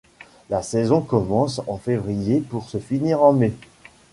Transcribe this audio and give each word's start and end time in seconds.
La 0.49 0.63
saison 0.63 1.01
commence 1.01 1.61
en 1.67 1.77
février 1.77 2.39
pour 2.41 2.67
se 2.67 2.79
finir 2.79 3.21
en 3.21 3.33
mai. 3.33 3.53